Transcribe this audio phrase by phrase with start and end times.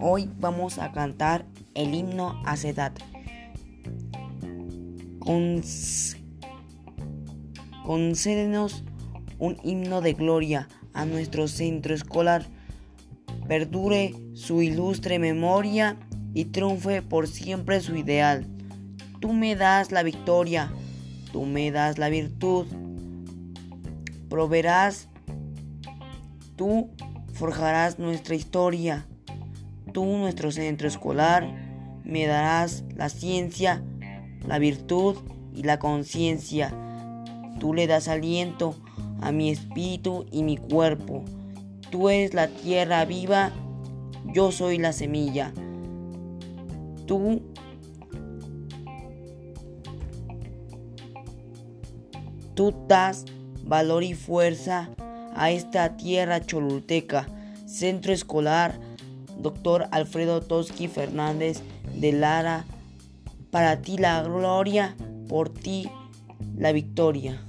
[0.00, 1.44] Hoy vamos a cantar
[1.74, 3.00] el himno a Sedat.
[7.84, 8.84] concédenos
[9.38, 12.46] un himno de gloria a nuestro centro escolar.
[13.48, 15.96] Perdure su ilustre memoria
[16.32, 18.46] y triunfe por siempre su ideal.
[19.20, 20.72] Tú me das la victoria,
[21.32, 22.66] tú me das la virtud.
[24.28, 25.08] Proveerás,
[26.54, 26.90] tú
[27.32, 29.08] forjarás nuestra historia.
[29.92, 31.48] Tú, nuestro centro escolar,
[32.04, 33.82] me darás la ciencia,
[34.46, 35.16] la virtud
[35.54, 36.74] y la conciencia.
[37.60, 38.74] Tú le das aliento
[39.20, 41.24] a mi espíritu y mi cuerpo.
[41.90, 43.52] Tú eres la tierra viva,
[44.32, 45.52] yo soy la semilla.
[47.06, 47.42] Tú
[52.58, 53.24] Tú das
[53.62, 54.90] valor y fuerza
[55.36, 57.28] a esta tierra cholulteca,
[57.66, 58.80] centro escolar,
[59.38, 61.62] doctor Alfredo Toski Fernández
[61.94, 62.64] de Lara,
[63.50, 64.96] para ti la gloria,
[65.28, 65.88] por ti
[66.56, 67.40] la victoria.